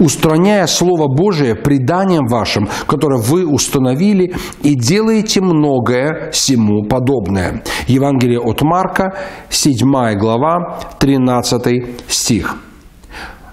устраняя 0.00 0.66
Слово 0.66 1.06
Божие 1.06 1.54
преданием 1.54 2.26
вашим, 2.26 2.68
которое 2.86 3.20
вы 3.20 3.46
установили, 3.46 4.34
и 4.62 4.74
делаете 4.74 5.40
многое 5.40 6.30
всему 6.32 6.84
подобное». 6.84 7.62
Евангелие 7.86 8.40
от 8.40 8.62
Марка, 8.62 9.14
7 9.50 10.16
глава, 10.18 10.80
13 10.98 12.00
стих. 12.08 12.56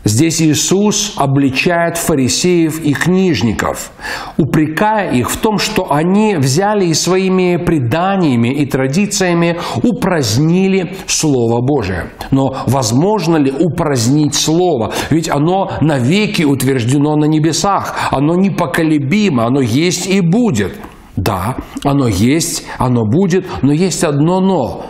Здесь 0.03 0.41
Иисус 0.41 1.13
обличает 1.17 1.97
фарисеев 1.97 2.79
и 2.83 2.93
книжников, 2.93 3.91
упрекая 4.37 5.11
их 5.11 5.29
в 5.29 5.37
том, 5.37 5.57
что 5.57 5.91
они 5.91 6.35
взяли 6.37 6.85
и 6.85 6.93
своими 6.93 7.57
преданиями 7.57 8.49
и 8.49 8.65
традициями 8.65 9.59
упразднили 9.83 10.95
Слово 11.07 11.61
Божие. 11.61 12.11
Но 12.31 12.55
возможно 12.67 13.37
ли 13.37 13.51
упразднить 13.51 14.35
Слово? 14.35 14.93
Ведь 15.09 15.29
оно 15.29 15.71
навеки 15.81 16.43
утверждено 16.43 17.15
на 17.15 17.25
небесах, 17.25 17.95
оно 18.11 18.35
непоколебимо, 18.35 19.45
оно 19.45 19.61
есть 19.61 20.07
и 20.07 20.21
будет. 20.21 20.73
Да, 21.15 21.57
оно 21.83 22.07
есть, 22.07 22.63
оно 22.77 23.03
будет, 23.03 23.47
но 23.63 23.73
есть 23.73 24.03
одно 24.03 24.39
«но» 24.39 24.85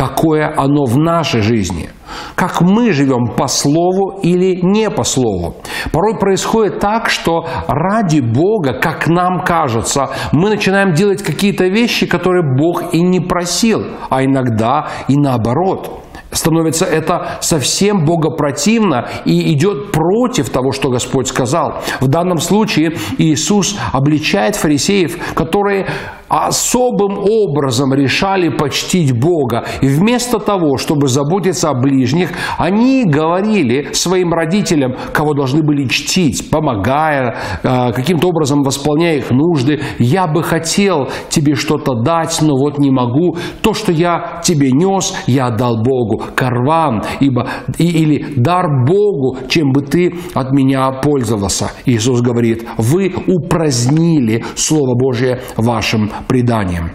какое 0.00 0.50
оно 0.56 0.86
в 0.86 0.96
нашей 0.96 1.42
жизни. 1.42 1.90
Как 2.34 2.62
мы 2.62 2.90
живем 2.92 3.36
по 3.36 3.48
слову 3.48 4.18
или 4.22 4.58
не 4.62 4.88
по 4.88 5.04
слову. 5.04 5.56
Порой 5.92 6.18
происходит 6.18 6.80
так, 6.80 7.10
что 7.10 7.46
ради 7.68 8.20
Бога, 8.20 8.72
как 8.72 9.08
нам 9.08 9.44
кажется, 9.44 10.08
мы 10.32 10.48
начинаем 10.48 10.94
делать 10.94 11.22
какие-то 11.22 11.66
вещи, 11.66 12.06
которые 12.06 12.42
Бог 12.56 12.94
и 12.94 13.02
не 13.02 13.20
просил, 13.20 13.84
а 14.08 14.24
иногда 14.24 14.88
и 15.08 15.16
наоборот 15.16 16.02
становится 16.30 16.86
это 16.86 17.38
совсем 17.42 18.06
богопротивно 18.06 19.06
и 19.26 19.52
идет 19.52 19.92
против 19.92 20.48
того, 20.48 20.72
что 20.72 20.88
Господь 20.88 21.28
сказал. 21.28 21.82
В 22.00 22.08
данном 22.08 22.38
случае 22.38 22.96
Иисус 23.18 23.76
обличает 23.92 24.56
фарисеев, 24.56 25.34
которые 25.34 25.88
особым 26.30 27.18
образом 27.18 27.92
решали 27.92 28.48
почтить 28.48 29.18
Бога. 29.18 29.64
И 29.80 29.88
вместо 29.88 30.38
того, 30.38 30.78
чтобы 30.78 31.08
заботиться 31.08 31.70
о 31.70 31.74
ближних, 31.74 32.30
они 32.56 33.04
говорили 33.04 33.92
своим 33.92 34.32
родителям, 34.32 34.94
кого 35.12 35.34
должны 35.34 35.62
были 35.62 35.88
чтить, 35.88 36.48
помогая, 36.48 37.36
э, 37.62 37.92
каким-то 37.92 38.28
образом 38.28 38.62
восполняя 38.62 39.16
их 39.16 39.30
нужды. 39.30 39.80
«Я 39.98 40.28
бы 40.28 40.44
хотел 40.44 41.08
тебе 41.28 41.56
что-то 41.56 41.94
дать, 41.94 42.38
но 42.42 42.56
вот 42.56 42.78
не 42.78 42.90
могу. 42.90 43.36
То, 43.60 43.74
что 43.74 43.90
я 43.90 44.40
тебе 44.44 44.70
нес, 44.70 45.12
я 45.26 45.48
отдал 45.48 45.82
Богу. 45.82 46.22
Карван, 46.36 47.02
ибо, 47.18 47.48
или 47.78 48.34
дар 48.36 48.66
Богу, 48.86 49.36
чем 49.48 49.72
бы 49.72 49.82
ты 49.82 50.14
от 50.34 50.52
меня 50.52 50.92
пользовался». 50.92 51.72
Иисус 51.86 52.20
говорит, 52.20 52.64
«Вы 52.76 53.12
упразднили 53.26 54.44
Слово 54.54 54.94
Божие 54.94 55.40
вашим 55.56 56.10
преданием. 56.28 56.92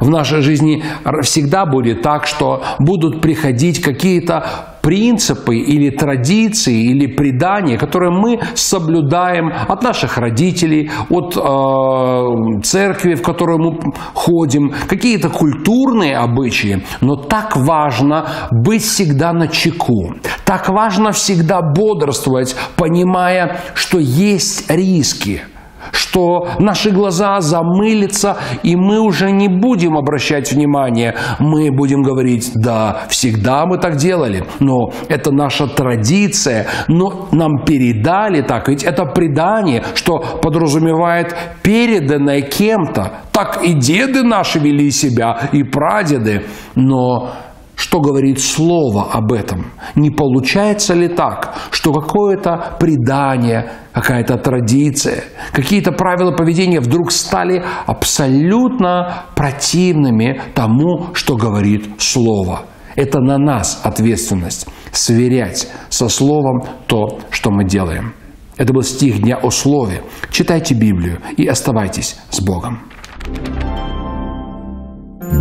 В 0.00 0.08
нашей 0.08 0.42
жизни 0.42 0.82
всегда 1.22 1.64
будет 1.66 2.02
так, 2.02 2.26
что 2.26 2.62
будут 2.78 3.20
приходить 3.20 3.80
какие-то 3.80 4.44
принципы 4.82 5.56
или 5.56 5.90
традиции 5.90 6.90
или 6.90 7.08
предания, 7.08 7.76
которые 7.76 8.12
мы 8.12 8.38
соблюдаем 8.54 9.52
от 9.68 9.82
наших 9.82 10.16
родителей, 10.16 10.92
от 11.10 11.36
э, 11.36 12.62
церкви, 12.62 13.14
в 13.14 13.22
которую 13.22 13.58
мы 13.58 13.92
ходим, 14.14 14.72
какие-то 14.86 15.28
культурные 15.28 16.16
обычаи. 16.16 16.84
Но 17.00 17.16
так 17.16 17.56
важно 17.56 18.28
быть 18.52 18.82
всегда 18.84 19.32
на 19.32 19.48
чеку. 19.48 20.14
Так 20.44 20.68
важно 20.68 21.10
всегда 21.10 21.62
бодрствовать, 21.62 22.54
понимая, 22.76 23.60
что 23.74 23.98
есть 23.98 24.70
риски– 24.70 25.42
что 25.92 26.48
наши 26.58 26.90
глаза 26.90 27.40
замылятся, 27.40 28.36
и 28.62 28.76
мы 28.76 29.00
уже 29.00 29.30
не 29.30 29.48
будем 29.48 29.96
обращать 29.96 30.52
внимание. 30.52 31.14
Мы 31.38 31.70
будем 31.70 32.02
говорить, 32.02 32.52
да, 32.54 33.02
всегда 33.08 33.66
мы 33.66 33.78
так 33.78 33.96
делали, 33.96 34.44
но 34.60 34.92
это 35.08 35.30
наша 35.30 35.66
традиция, 35.66 36.66
но 36.88 37.28
нам 37.32 37.64
передали 37.64 38.42
так, 38.42 38.68
ведь 38.68 38.84
это 38.84 39.04
предание, 39.04 39.82
что 39.94 40.18
подразумевает 40.42 41.34
переданное 41.62 42.42
кем-то. 42.42 43.20
Так 43.32 43.62
и 43.62 43.74
деды 43.74 44.22
наши 44.22 44.58
вели 44.58 44.90
себя, 44.90 45.48
и 45.52 45.62
прадеды, 45.62 46.44
но 46.74 47.32
что 47.76 48.00
говорит 48.00 48.40
Слово 48.40 49.12
об 49.12 49.32
этом? 49.32 49.66
Не 49.94 50.10
получается 50.10 50.94
ли 50.94 51.08
так, 51.08 51.54
что 51.70 51.92
какое-то 51.92 52.76
предание, 52.80 53.70
какая-то 53.92 54.38
традиция, 54.38 55.24
какие-то 55.52 55.92
правила 55.92 56.32
поведения 56.32 56.80
вдруг 56.80 57.12
стали 57.12 57.62
абсолютно 57.86 59.24
противными 59.34 60.40
тому, 60.54 61.08
что 61.12 61.36
говорит 61.36 61.86
Слово? 61.98 62.62
Это 62.96 63.20
на 63.20 63.36
нас 63.36 63.80
ответственность 63.84 64.66
сверять 64.90 65.68
со 65.90 66.08
Словом 66.08 66.62
то, 66.86 67.18
что 67.30 67.50
мы 67.50 67.64
делаем. 67.66 68.14
Это 68.56 68.72
был 68.72 68.82
стих 68.82 69.20
Дня 69.20 69.36
о 69.36 69.50
Слове. 69.50 70.02
Читайте 70.30 70.74
Библию 70.74 71.20
и 71.36 71.46
оставайтесь 71.46 72.16
с 72.30 72.40
Богом. 72.40 72.80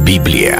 Библия 0.05 0.59